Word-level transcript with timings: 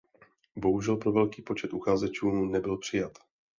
Bohužel 0.55 0.95
pro 0.97 1.11
velký 1.11 1.41
počet 1.41 1.73
uchazečů 1.73 2.31
nebyl 2.45 2.77
přijat. 2.77 3.11